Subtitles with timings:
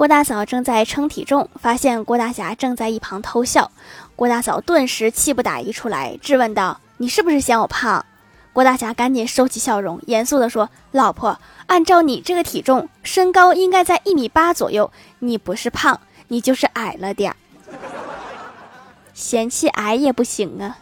[0.00, 3.70] 郭大嫂正在称体重，发现郭大侠正在一旁偷笑。
[4.16, 8.06] 郭大嫂顿时气不打一处来，质问道：“你是不是嫌我胖？”
[8.54, 17.36] 郭大侠赶紧收起笑容，严肃地说：“老婆，按照你这个体重，身高应该在一米八左右，你不是胖，你就是矮了点儿。
[19.12, 20.78] 嫌弃矮也不行啊。”